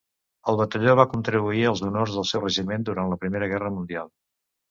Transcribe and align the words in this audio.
El 0.51 0.55
batalló 0.59 0.95
va 0.99 1.05
contribuir 1.11 1.61
als 1.71 1.83
honors 1.89 2.15
del 2.19 2.27
seu 2.31 2.43
regiment 2.45 2.87
durant 2.87 3.13
la 3.13 3.19
Primera 3.27 3.53
Guerra 3.55 3.73
Mundial. 3.77 4.13